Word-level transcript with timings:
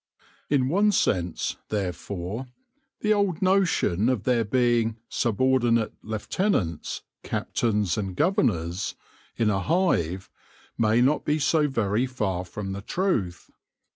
In 0.49 0.67
one 0.67 0.91
sense, 0.91 1.57
therefore, 1.69 2.47
the 3.01 3.13
old 3.13 3.39
notion 3.43 4.09
of 4.09 4.23
there 4.23 4.43
being 4.43 4.97
"subordinate 5.09 5.93
lieutenants, 6.01 7.03
captains, 7.21 7.99
and 7.99 8.15
governours" 8.15 8.95
in 9.37 9.51
a 9.51 9.59
hive 9.59 10.27
may 10.75 11.01
not 11.01 11.23
be 11.23 11.37
so 11.37 11.67
very 11.67 12.07
far 12.07 12.43
from 12.45 12.71
the 12.71 12.81
truth. 12.81 13.51